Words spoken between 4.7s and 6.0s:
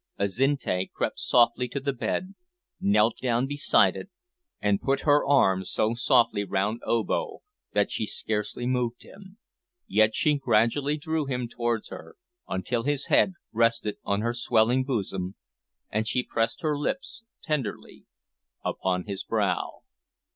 put her arms so